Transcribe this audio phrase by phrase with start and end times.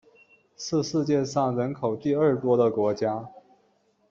[0.57, 3.29] 是世界上人口第二多的国家。